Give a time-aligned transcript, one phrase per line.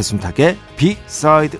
[0.00, 1.58] 배순탁의 비사이드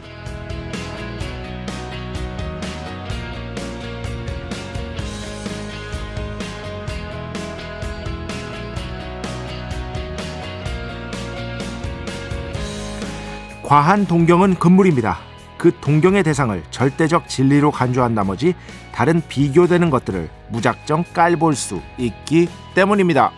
[13.63, 15.19] 과한 동경은 금물입니다.
[15.59, 18.54] 그 동경의 대상을 절대적 진리로 간주한 나머지
[18.93, 23.32] 다른 비교되는 것들을 무작정 깔볼 수 있기 때문입니다.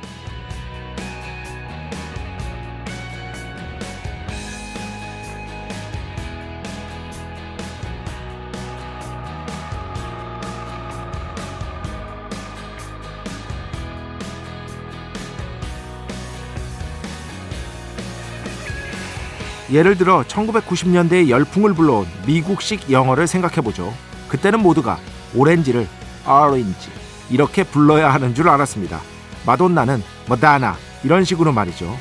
[19.72, 23.92] 예를 들어 1990년대에 열풍을 불러온 미국식 영어를 생각해보죠.
[24.28, 24.98] 그때는 모두가
[25.34, 25.88] 오렌지를
[26.28, 26.92] orange
[27.30, 29.00] 이렇게 불러야 하는 줄 알았습니다.
[29.46, 31.96] 마돈나는 머다나 이런 식으로 말이죠.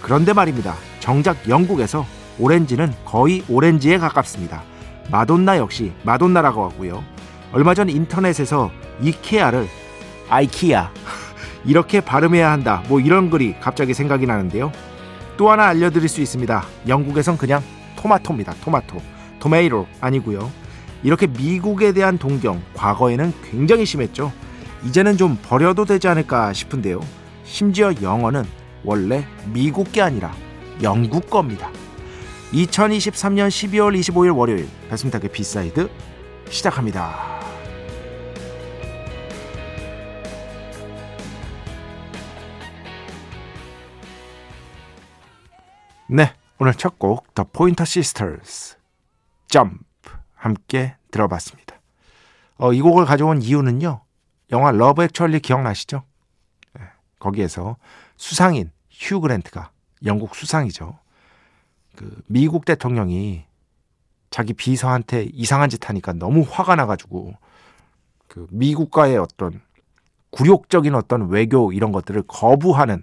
[0.00, 0.76] 그런데 말입니다.
[1.00, 2.06] 정작 영국에서
[2.38, 4.62] 오렌지는 거의 오렌지에 가깝습니다.
[5.10, 7.02] 마돈나 역시 마돈나라고 하고요.
[7.52, 9.66] 얼마 전 인터넷에서 이케아를
[10.28, 10.92] 아이키아
[11.66, 12.84] 이렇게 발음해야 한다.
[12.88, 14.70] 뭐 이런 글이 갑자기 생각이 나는데요.
[15.38, 16.64] 또 하나 알려드릴 수 있습니다.
[16.88, 17.62] 영국에선 그냥
[17.96, 18.54] 토마토입니다.
[18.62, 19.00] 토마토.
[19.38, 20.50] tomato 아니고요.
[21.04, 24.32] 이렇게 미국에 대한 동경 과거에는 굉장히 심했죠.
[24.84, 27.00] 이제는 좀 버려도 되지 않을까 싶은데요.
[27.44, 28.44] 심지어 영어는
[28.84, 30.34] 원래 미국 게 아니라
[30.82, 31.70] 영국 겁니다.
[32.52, 35.88] 2023년 12월 25일 월요일 배순탁의 B side
[36.50, 37.37] 시작합니다.
[46.10, 48.78] 네, 오늘 첫 곡 The Pointer Sisters
[49.48, 51.76] Jump 함께 들어봤습니다.
[52.56, 54.00] 어, 이 곡을 가져온 이유는요.
[54.50, 56.02] 영화 Love Actually 기억나시죠?
[56.74, 56.82] 네,
[57.18, 57.76] 거기에서
[58.16, 59.70] 수상인 휴 그랜트가
[60.06, 60.98] 영국 수상이죠.
[61.94, 63.44] 그 미국 대통령이
[64.30, 67.34] 자기 비서한테 이상한 짓 하니까 너무 화가 나가지고
[68.28, 69.60] 그 미국과의 어떤
[70.30, 73.02] 굴욕적인 어떤 외교 이런 것들을 거부하는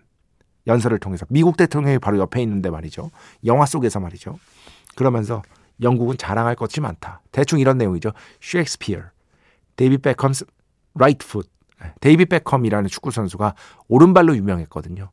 [0.68, 3.12] 연설을 통해서 미국 대통령이 바로 옆에 있는데 말이죠.
[3.46, 4.40] 영화 속에서 말이죠.
[4.96, 5.42] 그러면서
[5.82, 7.22] 영국은 자랑할 것이 많다.
[7.32, 8.12] 대충 이런 내용이죠.
[8.42, 9.02] 셰익스피어,
[9.76, 10.46] David Beckham's
[10.96, 11.50] right foot.
[12.00, 13.54] 데이비드 베컴이라는 축구 선수가
[13.90, 15.12] 오른발로 유명했거든요.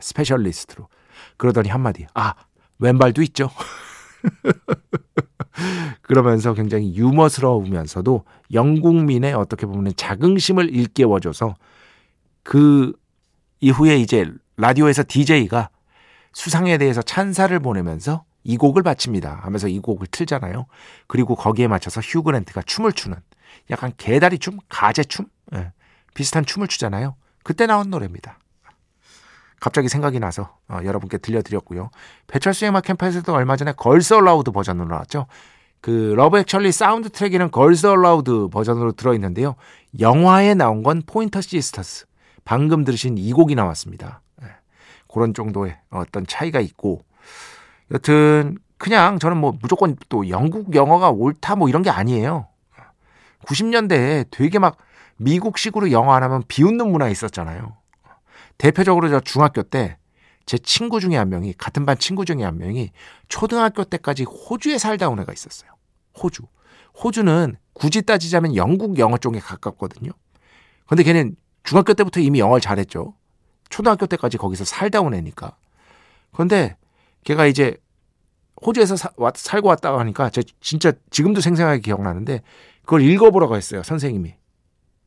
[0.00, 0.88] 스페셜리스트로.
[1.36, 2.06] 그러더니 한마디.
[2.14, 2.34] 아,
[2.78, 3.50] 왼발도 있죠.
[6.02, 11.54] 그러면서 굉장히 유머스러우면서도 영국민의 어떻게 보면 자긍심을 일깨워줘서
[12.42, 12.92] 그
[13.62, 15.70] 이후에 이제 라디오에서 DJ가
[16.34, 20.66] 수상에 대해서 찬사를 보내면서 이 곡을 바칩니다 하면서 이 곡을 틀잖아요.
[21.06, 23.16] 그리고 거기에 맞춰서 휴 그랜트가 춤을 추는
[23.70, 25.72] 약간 개다리 춤, 가재 춤 예,
[26.12, 27.14] 비슷한 춤을 추잖아요.
[27.44, 28.38] 그때 나온 노래입니다.
[29.60, 31.90] 갑자기 생각이 나서 어, 여러분께 들려드렸고요.
[32.26, 35.28] 배철수의 음악 캠프에서도 얼마 전에 걸스 얼라우드 버전으로 나왔죠.
[35.80, 39.54] 그 러브 액츄얼리 사운드 트랙에는 걸스 얼라우드 버전으로 들어있는데요.
[40.00, 42.06] 영화에 나온 건 포인터 시스터스.
[42.44, 44.22] 방금 들으신 이 곡이 나왔습니다.
[45.12, 47.04] 그런 정도의 어떤 차이가 있고
[47.90, 52.48] 여튼 그냥 저는 뭐 무조건 또 영국 영어가 옳다 뭐 이런 게 아니에요.
[53.44, 54.76] 90년대에 되게 막
[55.16, 57.76] 미국식으로 영어 안 하면 비웃는 문화 있었잖아요.
[58.58, 59.98] 대표적으로 저 중학교 때
[60.46, 62.90] 제 친구 중에 한 명이 같은 반 친구 중에 한 명이
[63.28, 65.70] 초등학교 때까지 호주에 살다 온 애가 있었어요.
[66.20, 66.42] 호주.
[67.02, 70.10] 호주는 굳이 따지자면 영국 영어 쪽에 가깝거든요.
[70.86, 71.36] 근데 걔는
[71.72, 73.14] 중학교 때부터 이미 영어를 잘했죠.
[73.70, 75.56] 초등학교 때까지 거기서 살다 온 애니까.
[76.30, 76.76] 그런데
[77.24, 77.78] 걔가 이제
[78.60, 82.42] 호주에서 사, 왔, 살고 왔다고 하니까 저 진짜 지금도 생생하게 기억나는데
[82.82, 84.34] 그걸 읽어보라고 했어요 선생님이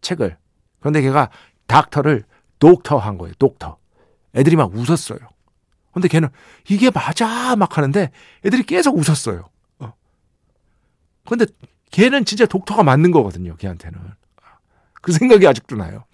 [0.02, 0.38] 책을.
[0.80, 1.30] 그런데 걔가
[1.68, 2.24] 닥터를
[2.58, 3.78] 독터 한 거예요 독터.
[4.34, 5.20] 애들이 막 웃었어요.
[5.94, 6.30] 근데 걔는
[6.68, 8.10] 이게 맞아 막 하는데
[8.44, 9.50] 애들이 계속 웃었어요.
[9.82, 9.94] 어.
[11.28, 11.46] 근데
[11.92, 14.00] 걔는 진짜 독터가 맞는 거거든요 걔한테는.
[15.04, 16.06] 그 생각이 아직도 나요.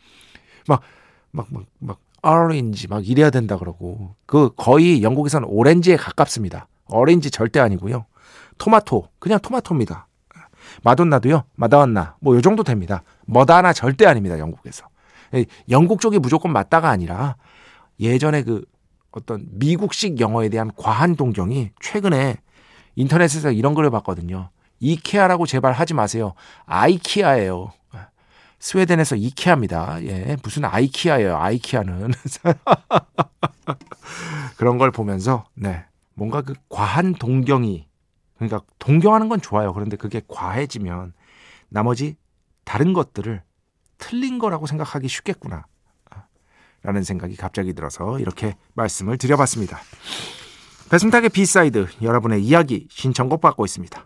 [1.31, 6.67] 막막 막, 막, 오렌지 막 이래야 된다 그러고 그 거의 영국에서는 오렌지에 가깝습니다.
[6.89, 8.05] 오렌지 절대 아니고요.
[8.57, 10.07] 토마토 그냥 토마토입니다.
[10.83, 11.43] 마돈나도요.
[11.55, 13.03] 마다왔나 뭐 요 정도 됩니다.
[13.25, 14.37] 머다나 절대 아닙니다.
[14.39, 14.85] 영국에서.
[15.69, 17.35] 영국 쪽이 무조건 맞다가 아니라
[17.99, 18.63] 예전에 그
[19.11, 22.37] 어떤 미국식 영어에 대한 과한 동경이 최근에
[22.95, 24.49] 인터넷에서 이런 글을 봤거든요.
[24.79, 26.33] 이케아라고 제발 하지 마세요.
[26.65, 27.71] 아이키아예요.
[28.61, 30.03] 스웨덴에서 이케아입니다.
[30.03, 31.35] 예, 무슨 아이키아예요.
[31.35, 32.11] 아이키아는
[34.55, 37.87] 그런 걸 보면서 네 뭔가 그 과한 동경이
[38.35, 39.73] 그러니까 동경하는 건 좋아요.
[39.73, 41.13] 그런데 그게 과해지면
[41.69, 42.15] 나머지
[42.63, 43.41] 다른 것들을
[43.97, 45.65] 틀린 거라고 생각하기 쉽겠구나.
[46.83, 49.79] 라는 생각이 갑자기 들어서 이렇게 말씀을 드려봤습니다.
[50.89, 54.05] 배순탁의 B side 여러분의 이야기 신청곡 받고 있습니다.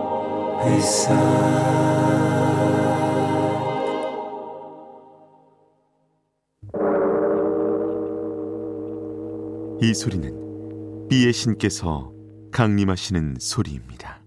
[9.81, 12.13] 이 소리는 비의 신께서
[12.51, 14.21] 강림하시는 소리입니다.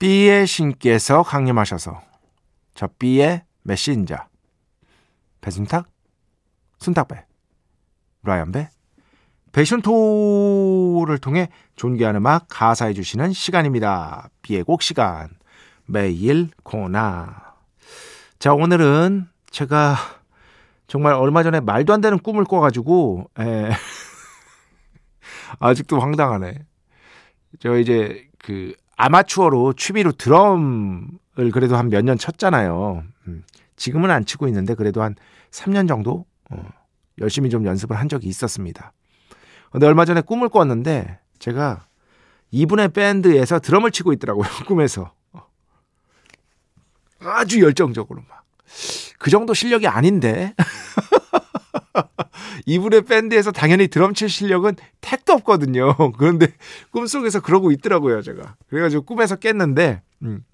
[0.00, 2.02] B의 신께서 강림하셔서
[2.74, 4.16] 저 B의 메신저
[5.40, 5.88] 배순탁,
[6.80, 7.26] 순탁배,
[8.24, 8.68] 라이언배,
[9.52, 14.28] 배션토를 통해 존귀한 음악 가사해 주시는 시간입니다.
[14.42, 15.28] B의 곡 시간
[15.86, 17.54] 매일 코나
[18.38, 19.96] 자 오늘은 제가
[20.86, 23.70] 정말 얼마 전에 말도 안 되는 꿈을 꿔가지고 에,
[25.60, 26.58] 아직도 황당하네.
[27.60, 33.02] 저 이제 그 아마추어로 취미로 드럼을 그래도 한 몇 년 쳤잖아요.
[33.28, 33.44] 음,
[33.76, 35.14] 지금은 안 치고 있는데 그래도 한
[35.50, 36.68] 3년 정도 어,
[37.18, 38.92] 열심히 좀 연습을 한 적이 있었습니다.
[39.70, 41.86] 근데 얼마 전에 꿈을 꿨는데 제가
[42.50, 44.46] 이분의 밴드에서 드럼을 치고 있더라고요.
[44.66, 45.12] 꿈에서.
[47.20, 48.44] 아주 열정적으로 막.
[49.18, 50.54] 그 정도 실력이 아닌데.
[52.66, 55.96] 이분의 밴드에서 당연히 드럼 칠 실력은 택도 없거든요.
[56.16, 56.48] 그런데
[56.90, 58.56] 꿈속에서 그러고 있더라고요, 제가.
[58.68, 60.44] 그래가지고 꿈에서 깼는데, 음,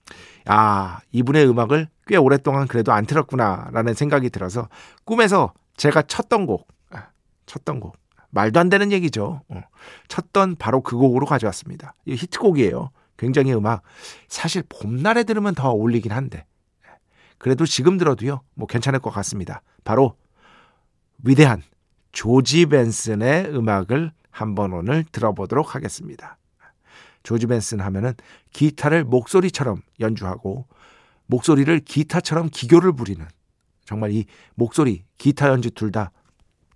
[0.47, 4.69] 아, 이분의 음악을 꽤 오랫동안 그래도 안 틀었구나라는 생각이 들어서
[5.05, 7.09] 꿈에서 제가 쳤던 곡, 아,
[7.47, 7.97] 쳤던 곡,
[8.29, 9.41] 말도 안 되는 얘기죠.
[9.49, 9.63] 어,
[10.09, 11.95] 쳤던 바로 그 곡으로 가져왔습니다.
[12.05, 12.91] 이 히트곡이에요.
[13.17, 13.81] 굉장히 음악.
[14.29, 16.45] 사실 봄날에 들으면 더 어울리긴 한데,
[17.39, 19.63] 그래도 지금 들어도요, 뭐 괜찮을 것 같습니다.
[19.83, 20.17] 바로
[21.25, 21.63] 위대한
[22.13, 26.37] 조지 벤슨의 음악을 한번 오늘 들어보도록 하겠습니다.
[27.23, 28.13] 조지 벤슨 하면은
[28.53, 30.67] 기타를 목소리처럼 연주하고
[31.25, 33.27] 목소리를 기타처럼 기교를 부리는
[33.91, 36.13] 정말 이 목소리, 기타 연주 둘 다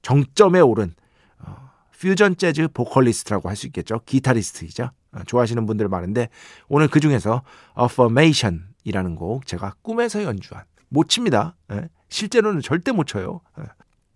[0.02, 0.92] 정점에 오른
[1.38, 4.00] 어, 퓨전 재즈 보컬리스트라고 할 수 있겠죠.
[4.04, 4.90] 기타리스트이죠.
[5.12, 6.28] 어, 좋아하시는 분들 많은데
[6.68, 7.42] 오늘 그 중에서
[7.80, 11.54] Affirmation 이라는 곡 제가 꿈에서 연주한 못 칩니다.
[11.72, 11.88] 예?
[12.08, 13.40] 실제로는 절대 못 쳐요.
[13.60, 13.64] 예.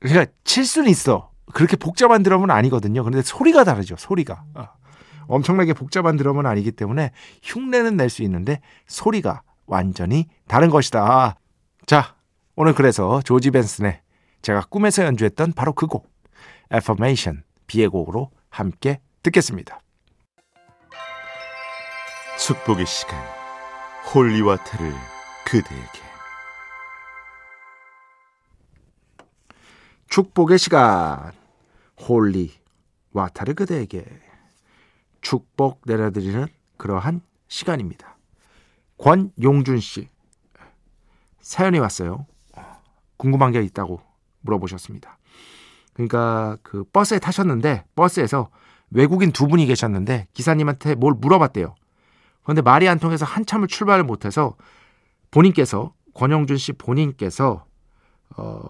[0.00, 1.30] 그러니까 칠 수는 있어.
[1.54, 3.04] 그렇게 복잡한 드럼은 아니거든요.
[3.04, 3.94] 그런데 소리가 다르죠.
[3.96, 4.44] 소리가.
[4.54, 4.66] 어.
[5.28, 7.12] 엄청나게 복잡한 드럼은 아니기 때문에
[7.44, 11.36] 흉내는 낼 수 있는데 소리가 완전히 다른 것이다.
[11.86, 12.14] 자,
[12.60, 14.00] 오늘 그래서 조지 벤슨의
[14.42, 16.10] 제가 꿈에서 연주했던 바로 그 곡,
[16.74, 19.80] Affirmation, B의 곡으로 함께 듣겠습니다.
[22.36, 23.16] 축복의 시간.
[24.12, 24.92] Holy Water를
[25.46, 26.00] 그대에게
[30.08, 31.30] 축복의 시간
[32.08, 34.04] Holy Water를 그대에게
[35.20, 38.18] 축복 내려드리는 그러한 시간입니다.
[38.98, 40.08] 권용준 씨
[41.38, 42.26] 사연이 왔어요.
[43.18, 44.00] 궁금한 게 있다고
[44.40, 45.18] 물어보셨습니다.
[45.92, 48.48] 그러니까 그 버스에 타셨는데 버스에서
[48.90, 51.74] 외국인 두 분이 계셨는데 기사님한테 뭘 물어봤대요.
[52.42, 54.56] 그런데 말이 안 통해서 한참을 출발을 못해서
[55.30, 57.66] 본인께서 권영준 씨 본인께서
[58.36, 58.62] 어,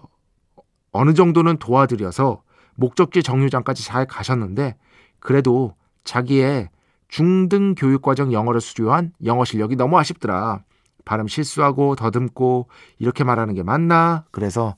[0.91, 2.41] 어느 정도는 도와드려서
[2.75, 4.75] 목적지 정류장까지 잘 가셨는데
[5.19, 6.69] 그래도 자기의
[7.07, 10.63] 중등 교육 과정 영어를 수료한 영어 실력이 너무 아쉽더라.
[11.09, 12.67] 발음 실수하고 더듬고
[12.99, 14.25] 이렇게 말하는 게 맞나?
[14.29, 14.75] 그래서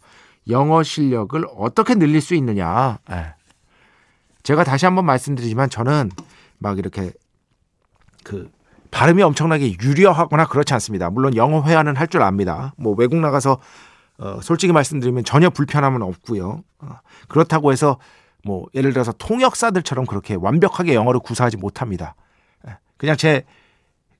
[0.49, 2.99] 영어 실력을 어떻게 늘릴 수 있느냐?
[3.11, 3.33] 예.
[4.41, 6.09] 제가 다시 한번 말씀드리지만 저는
[6.57, 7.11] 막 이렇게
[8.23, 8.49] 그
[8.91, 11.09] 발음이 엄청나게 유려하거나 그렇지 않습니다.
[11.09, 12.73] 물론 영어 회화는 할 줄 압니다.
[12.77, 13.59] 뭐 외국 나가서
[14.19, 16.63] 어, 솔직히 말씀드리면 전혀 불편함은 없고요.
[16.79, 17.99] 어, 그렇다고 해서
[18.45, 22.15] 뭐 예를 들어서 통역사들처럼 그렇게 완벽하게 영어를 구사하지 못합니다.
[22.69, 23.43] 예, 그냥 제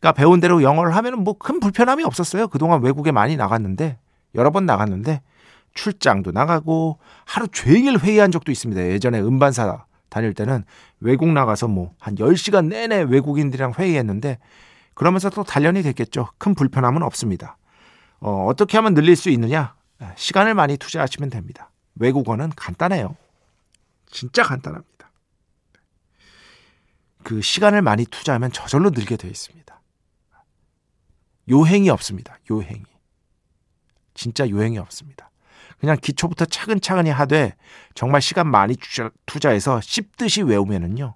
[0.01, 2.47] 가 배운 대로 영어를 하면은 뭐큰 불편함이 없었어요.
[2.47, 3.99] 그동안 외국에 많이 나갔는데
[4.35, 5.21] 여러 번 나갔는데
[5.75, 8.81] 출장도 나가고 하루 종일 회의한 적도 있습니다.
[8.87, 10.63] 예전에 음반사 다닐 때는
[10.99, 14.39] 외국 나가서 뭐 한 10시간 내내 외국인들이랑 회의했는데
[14.93, 16.29] 그러면서 또 단련이 됐겠죠.
[16.37, 17.57] 큰 불편함은 없습니다.
[18.19, 19.75] 어, 어떻게 하면 늘릴 수 있느냐?
[20.15, 21.69] 시간을 많이 투자하시면 됩니다.
[21.95, 23.15] 외국어는 간단해요.
[24.09, 25.11] 진짜 간단합니다.
[27.23, 29.80] 그 시간을 많이 투자하면 저절로 늘게 되어 있습니다.
[31.51, 32.37] 요행이 없습니다.
[32.49, 32.83] 요행이.
[34.13, 35.29] 진짜 요행이 없습니다.
[35.79, 37.55] 그냥 기초부터 차근차근히 하되
[37.95, 38.75] 정말 시간 많이
[39.25, 41.15] 투자, 해서 씹듯이 외우면은요.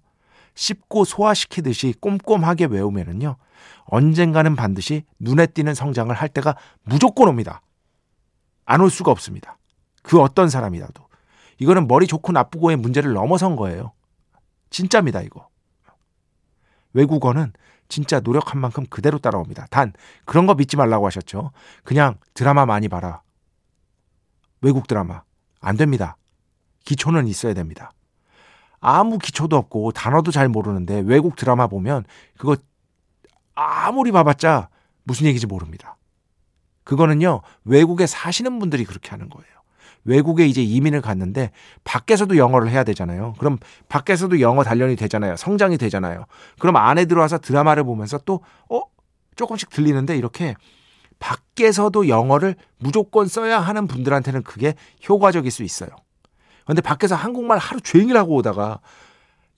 [0.55, 3.37] 씹고 소화시키듯이 꼼꼼하게 외우면은요.
[3.85, 7.61] 언젠가는 반드시 눈에 띄는 성장을 할 때가 무조건 옵니다.
[8.65, 9.57] 안 올 수가 없습니다.
[10.01, 11.05] 그 어떤 사람이라도.
[11.59, 13.93] 이거는 머리 좋고 나쁘고의 문제를 넘어선 거예요.
[14.71, 15.47] 진짜입니다, 이거.
[16.93, 17.53] 외국어는
[17.87, 19.67] 진짜 노력한 만큼 그대로 따라옵니다.
[19.69, 19.93] 단,
[20.25, 21.51] 그런 거 믿지 말라고 하셨죠.
[21.83, 23.21] 그냥 드라마 많이 봐라.
[24.61, 25.23] 외국 드라마.
[25.61, 26.17] 안 됩니다.
[26.85, 27.91] 기초는 있어야 됩니다.
[28.79, 32.05] 아무 기초도 없고 단어도 잘 모르는데 외국 드라마 보면
[32.37, 32.55] 그거
[33.55, 34.69] 아무리 봐봤자
[35.03, 35.97] 무슨 얘기인지 모릅니다.
[36.83, 39.54] 그거는요, 외국에 사시는 분들이 그렇게 하는 거예요.
[40.05, 41.51] 외국에 이제 이민을 갔는데
[41.83, 43.33] 밖에서도 영어를 해야 되잖아요.
[43.39, 43.57] 그럼
[43.89, 45.35] 밖에서도 영어 단련이 되잖아요.
[45.35, 46.25] 성장이 되잖아요.
[46.59, 48.81] 그럼 안에 들어와서 드라마를 보면서 또, 어?
[49.35, 50.55] 조금씩 들리는데 이렇게
[51.19, 54.75] 밖에서도 영어를 무조건 써야 하는 분들한테는 그게
[55.07, 55.89] 효과적일 수 있어요.
[56.65, 58.79] 근데 밖에서 한국말 하루 종일 하고 오다가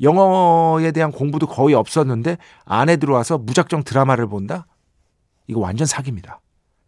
[0.01, 4.67] 영어에 대한 공부도 거의 없었는데 안에 들어와서 무작정 드라마를 본다?
[5.47, 6.41] 이거 완전 사기입니다.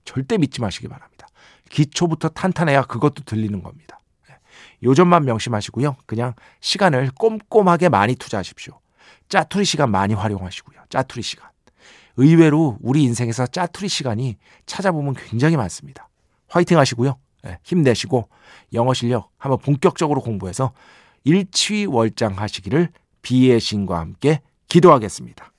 [0.03, 1.18] 절대 믿지 마시기 바랍니다.
[1.69, 3.99] 기초부터 탄탄해야 그것도 들리는 겁니다.
[4.29, 4.35] 예.
[4.83, 5.97] 요점만 명심하시고요.
[6.05, 8.79] 그냥 시간을 꼼꼼하게 많이 투자하십시오.
[9.29, 10.79] 짜투리 시간 많이 활용하시고요.
[10.89, 11.49] 짜투리 시간.
[12.17, 16.09] 의외로 우리 인생에서 짜투리 시간이 찾아보면 굉장히 많습니다.
[16.47, 17.17] 화이팅 하시고요.
[17.43, 18.27] 네, 힘내시고
[18.73, 20.73] 영어 실력 한번 본격적으로 공부해서
[21.23, 22.89] 일취월장 하시기를
[23.21, 25.51] 비의 신과 함께 기도하겠습니다.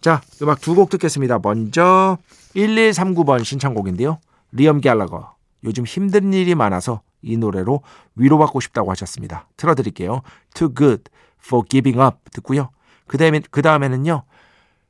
[0.00, 1.38] 자, 음악 두 곡 듣겠습니다.
[1.42, 2.18] 먼저
[2.56, 4.18] 1139번 신청곡인데요.
[4.52, 5.34] 리엄 갤러거.
[5.64, 7.82] 요즘 힘든 일이 많아서 이 노래로
[8.16, 9.48] 위로받고 싶다고 하셨습니다.
[9.56, 10.22] 틀어드릴게요.
[10.54, 11.04] Too good
[11.42, 12.70] for giving up 듣고요.
[13.06, 14.22] 그 다음에, 그 다음에는요.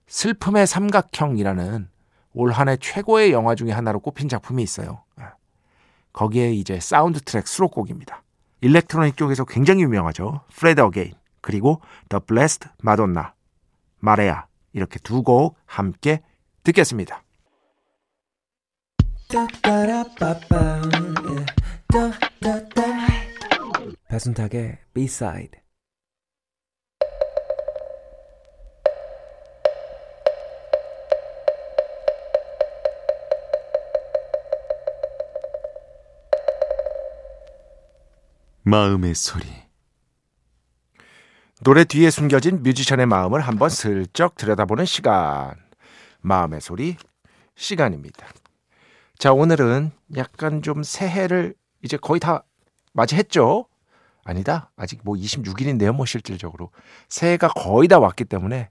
[0.06, 1.88] 슬픔의 삼각형이라는
[2.34, 5.02] 올 한해 최고의 영화 중에 하나로 꼽힌 작품이 있어요.
[5.16, 5.32] 아,
[6.12, 8.22] 거기에 이제 사운드 트랙 수록곡입니다.
[8.60, 10.42] 일렉트로닉 쪽에서 굉장히 유명하죠.
[10.54, 13.28] 프레드 어게인 그리고 The Blessed Madonna
[13.98, 16.22] Marea 이렇게 두 곡 함께
[16.62, 17.22] 듣겠습니다.
[24.08, 25.60] 배순탁의 B-side
[38.62, 39.46] 마음의 소리.
[41.60, 45.54] 노래 뒤에 숨겨진 뮤지션의 마음을 한번 슬쩍 들여다보는 시간.
[46.20, 46.96] 마음의 소리
[47.54, 48.26] 시간입니다.
[49.20, 52.42] 자, 오늘은 약간 좀 새해를 이제 거의 다
[52.94, 53.66] 맞이했죠?
[54.24, 54.72] 아니다.
[54.76, 56.70] 아직 뭐 26일인데요, 뭐 실질적으로.
[57.10, 58.70] 새해가 거의 다 왔기 때문에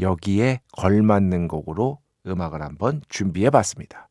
[0.00, 4.08] 여기에 걸맞는 곡으로 음악을 한번 준비해 봤습니다.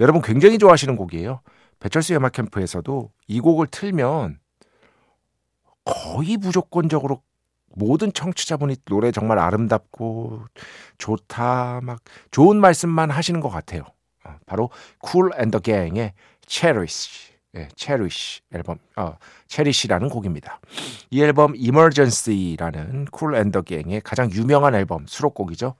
[0.00, 1.42] 여러분 굉장히 좋아하시는 곡이에요.
[1.78, 4.40] 배철수 음악 캠프에서도 이 곡을 틀면
[5.84, 7.22] 거의 무조건적으로
[7.68, 10.42] 모든 청취자분이 노래 정말 아름답고
[10.98, 12.00] 좋다 막
[12.32, 13.84] 좋은 말씀만 하시는 것 같아요.
[14.24, 16.12] 어, 바로 쿨 앤더 갱의
[16.46, 19.16] Cherish, 예, Cherish 앨범, 어,
[19.48, 20.60] Cherish라는 곡입니다.
[21.10, 25.74] 이 앨범 Emergency라는 쿨 앤더 갱의 가장 유명한 앨범 수록곡이죠.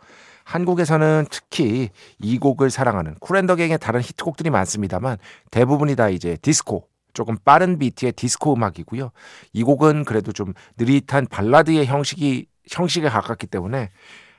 [0.44, 5.18] 한국에서는 특히 이 곡을 사랑하는 쿨 앤 더 갱의 다른 히트곡들이 많습니다만
[5.50, 9.12] 대부분이 다 이제 디스코 조금 빠른 비트의 디스코 음악이고요.
[9.52, 13.90] 이 곡은 그래도 좀 느릿한 발라드의 형식이 형식에 가깝기 때문에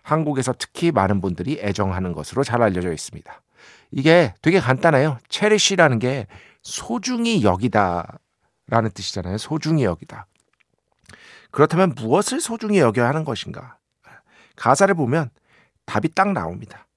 [0.01, 3.41] 한국에서 특히 많은 분들이 애정하는 것으로 잘 알려져 있습니다.
[3.91, 5.17] 이게 되게 간단해요.
[5.30, 6.27] Cherish라는 게
[6.63, 8.19] 소중히 여기다
[8.67, 9.38] 라는 뜻이잖아요.
[9.38, 10.27] 소중히 여기다.
[11.51, 13.77] 그렇다면 무엇을 소중히 여겨야 하는 것인가?
[14.55, 15.29] 가사를 보면
[15.86, 16.88] 답이 딱 나옵니다.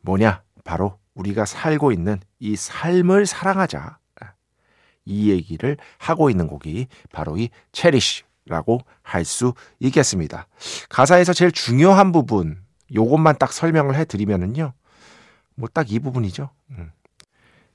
[0.00, 0.42] 뭐냐?
[0.64, 3.98] 바로 우리가 살고 있는 이 삶을 사랑하자.
[5.04, 10.46] 이 얘기를 하고 있는 곡이 바로 이 체리시라고 할 수 있겠습니다.
[10.88, 12.62] 가사에서 제일 중요한 부분,
[12.94, 14.72] 요것만 딱 설명을 해드리면은요.
[15.56, 16.50] 뭐 딱 이 부분이죠.
[16.70, 16.90] 음.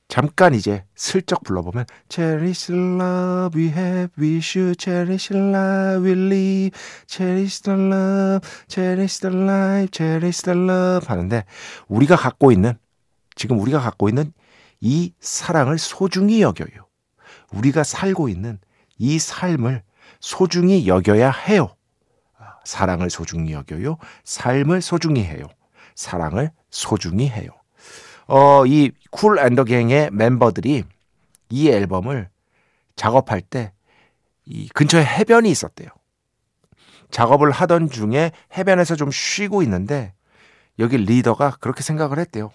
[0.07, 6.11] 잠깐 이제 슬쩍 불러보면 Cherish the love we have, we should cherish the life we
[6.13, 6.71] live,
[7.07, 11.43] cherish the love, cherish the life, cherish the love 하는데
[11.89, 12.77] 우리가 갖고 있는
[13.35, 14.31] 지금 우리가 갖고 있는
[14.79, 16.87] 이 사랑을 소중히 여겨요.
[17.51, 18.59] 우리가 살고 있는
[18.97, 19.83] 이 삶을
[20.21, 21.75] 소중히 여겨야 해요.
[22.63, 23.97] 사랑을 소중히 여겨요.
[24.23, 25.47] 삶을 소중히 해요.
[25.95, 27.49] 사랑을 소중히 해요.
[28.27, 30.83] 어, 이쿨 앤더 갱의 멤버들이
[31.49, 32.29] 이 앨범을
[32.95, 33.71] 작업할 때
[34.47, 35.89] 이 근처에 해변이 있었대요.
[37.11, 40.13] 작업을 하던 중에 해변에서 좀 쉬고 있는데
[40.79, 42.51] 여기 리더가 그렇게 생각을 했대요.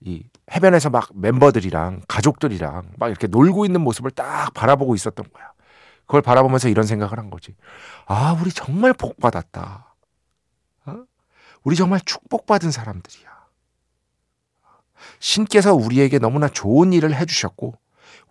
[0.00, 5.52] 이 해변에서 막 멤버들이랑 가족들이랑 막 이렇게 놀고 있는 모습을 딱 바라보고 있었던 거야.
[6.06, 7.54] 그걸 바라보면서 이런 생각을 한 거지.
[8.06, 9.94] 아, 우리 정말 복 받았다.
[10.86, 11.04] 어?
[11.64, 13.37] 우리 정말 축복받은 사람들이야.
[15.20, 17.74] 신께서 우리에게 너무나 좋은 일을 해주셨고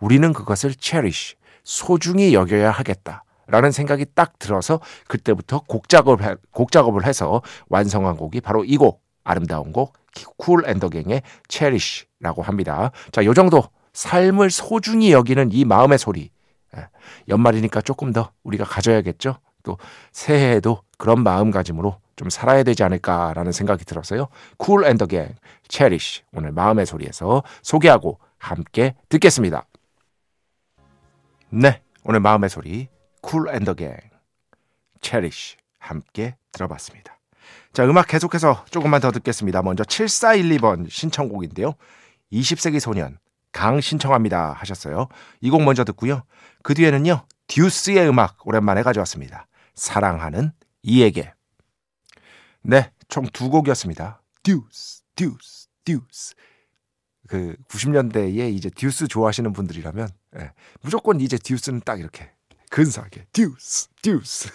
[0.00, 3.24] 우리는 그것을 cherish, 소중히 여겨야 하겠다.
[3.46, 9.02] 라는 생각이 딱 들어서 그때부터 곡 작업을, 곡 작업을 해서 완성한 곡이 바로 이 곡,
[9.24, 9.94] 아름다운 곡,
[10.36, 12.90] 쿨 앤더갱의 cherish 라고 합니다.
[13.10, 13.62] 자, 요 정도
[13.94, 16.30] 삶을 소중히 여기는 이 마음의 소리.
[16.76, 16.88] 예,
[17.28, 19.38] 연말이니까 조금 더 우리가 가져야겠죠?
[19.62, 19.78] 또
[20.12, 24.26] 새해에도 그런 마음가짐으로 좀 살아야 되지 않을까라는 생각이 들었어요.
[24.56, 25.34] 쿨 앤더 갱,
[25.68, 29.64] Cherish 오늘 마음의 소리에서 소개하고 함께 듣겠습니다.
[31.50, 32.88] 네, 오늘 마음의 소리
[33.22, 33.96] 쿨 앤더 갱,
[35.00, 37.16] Cherish 함께 들어봤습니다.
[37.72, 39.62] 자, 음악 계속해서 조금만 더 듣겠습니다.
[39.62, 41.74] 먼저 7412번 신청곡인데요.
[42.32, 43.18] 20세기 소년
[43.52, 45.06] 강 신청합니다 하셨어요.
[45.40, 46.22] 이 곡 먼저 듣고요.
[46.64, 47.24] 그 뒤에는요.
[47.46, 49.46] 듀스의 음악 오랜만에 가져왔습니다.
[49.74, 50.50] 사랑하는
[50.82, 51.32] 이에게
[52.68, 54.20] 네, 총 두 곡이었습니다.
[54.42, 56.34] 듀스, 듀스, 듀스.
[57.26, 60.52] 그 90년대에 이제 듀스 좋아하시는 분들이라면 예,
[60.82, 62.30] 무조건 이제 듀스는 딱 이렇게
[62.68, 64.50] 근사하게 듀스, 듀스,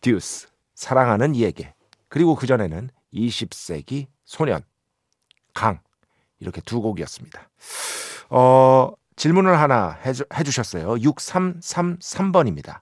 [0.00, 0.48] 듀스.
[0.74, 1.72] 사랑하는 이에게.
[2.08, 4.62] 그리고 그 전에는 20세기 소년
[5.54, 5.78] 강
[6.40, 7.48] 이렇게 두 곡이었습니다.
[8.30, 10.96] 어, 질문을 하나 해주, 해주셨어요.
[10.96, 12.80] 6333번입니다.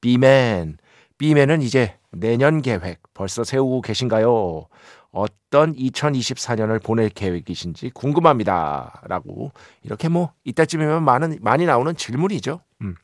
[0.00, 0.78] 비맨.
[1.18, 4.66] 비맨은 이제 내년 계획 벌써 세우고 계신가요?
[5.10, 9.02] 어떤 2024년을 보낼 계획이신지 궁금합니다.
[9.06, 12.60] 라고 이렇게 뭐 이때쯤이면 많은 많이 나오는 질문이죠.
[12.82, 12.94] 음.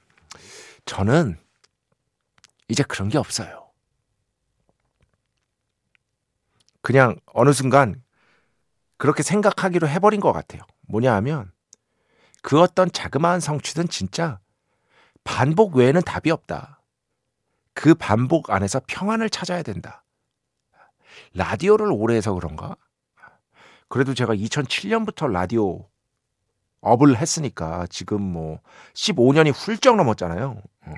[0.84, 1.36] 저는
[2.68, 3.68] 이제 그런 게 없어요.
[6.80, 8.02] 그냥 어느 순간
[8.96, 10.62] 그렇게 생각하기로 해버린 것 같아요.
[10.88, 11.52] 뭐냐 하면
[12.42, 14.38] 그 어떤 자그마한 성취든 진짜
[15.24, 16.77] 반복 외에는 답이 없다.
[17.78, 20.04] 그 반복 안에서 평안을 찾아야 된다.
[21.32, 22.76] 라디오를 오래 해서 그런가?
[23.88, 25.88] 그래도 제가 2007년부터 라디오
[26.80, 28.58] 업을 했으니까 지금 뭐
[28.94, 30.60] 15년이 훌쩍 넘었잖아요.
[30.86, 30.94] 어.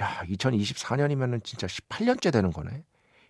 [0.00, 2.84] 야, 2024년이면은 진짜 18년째 되는 거네.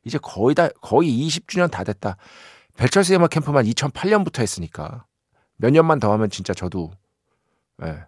[0.04, 2.18] 이제 거의 다 거의 20주년 다 됐다.
[2.76, 5.06] 벨철스 음악 캠프만 2008년부터 했으니까
[5.56, 6.90] 몇 년만 더 하면 진짜 저도
[7.84, 8.04] 예.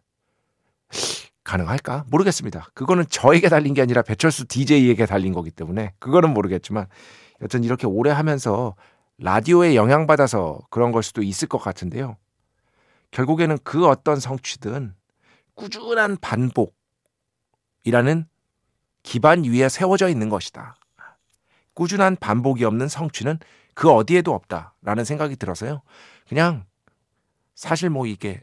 [1.47, 2.05] 가능할까?
[2.11, 2.69] 모르겠습니다.
[2.75, 6.87] 그거는 저에게 달린 게 아니라 배철수 DJ에게 달린 거기 때문에 그거는 모르겠지만
[7.41, 8.75] 여튼 이렇게 오래 하면서
[9.19, 12.17] 라디오에 영향받아서 그런 걸 수도 있을 것 같은데요.
[13.13, 14.95] 결국에는 그 어떤 성취든
[15.55, 18.27] 꾸준한 반복이라는
[19.05, 20.75] 기반 위에 세워져 있는 것이다.
[21.75, 23.39] 꾸준한 반복이 없는 성취는
[23.75, 25.83] 그 어디에도 없다라는 생각이 들어서요.
[26.29, 26.65] 그냥
[27.55, 28.43] 사실 뭐 이게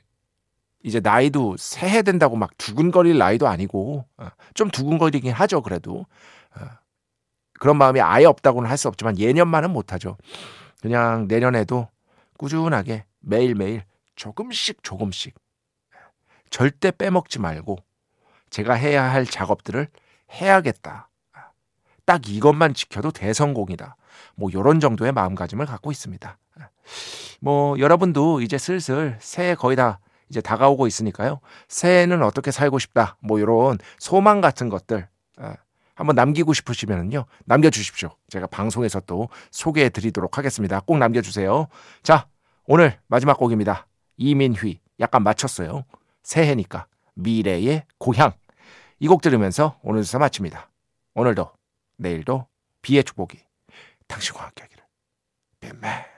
[0.84, 6.06] 이제 나이도 새해 된다고 막 두근거릴 나이도 아니고 어, 좀 두근거리긴 하죠 그래도.
[6.56, 6.66] 어,
[7.60, 10.18] 그런 마음이 아예 없다고는 할 수 없지만 예년만은 못하죠.
[10.82, 11.88] 그냥 내년에도
[12.38, 13.84] 꾸준하게 매일매일
[14.16, 15.34] 조금씩 조금씩
[16.50, 17.78] 절대 빼먹지 말고
[18.50, 19.88] 제가 해야 할 작업들을
[20.34, 21.10] 해야겠다.
[22.06, 23.96] 딱 이것만 지켜도 대성공이다.
[24.36, 26.38] 뭐 요런 정도의 마음가짐을 갖고 있습니다.
[27.40, 30.00] 뭐 여러분도 이제 슬슬 새해 거의 다
[30.34, 31.40] 이제 다가오고 있으니까요.
[31.68, 33.18] 새해는 어떻게 살고 싶다.
[33.20, 35.56] 뭐 이런 소망 같은 것들 아,
[35.94, 37.26] 한번 남기고 싶으시면요.
[37.46, 38.10] 남겨 주십시오.
[38.30, 40.80] 제가 방송에서 또 소개해 드리도록 하겠습니다.
[40.80, 41.68] 꼭 남겨 주세요.
[42.02, 42.26] 자,
[42.66, 43.86] 오늘 마지막 곡입니다.
[44.18, 44.80] 이민휘.
[45.00, 45.84] 약간 맞췄어요.
[46.24, 46.88] 새해니까.
[47.14, 48.32] 미래의 고향.
[49.00, 50.68] 이 곡 들으면서 오늘 수사 마칩니다.
[51.14, 51.52] 오늘도
[51.98, 52.48] 내일도
[52.82, 53.38] 비의 축복이
[54.08, 54.84] 당신과 함께하기를.
[55.60, 56.13] 빈맨.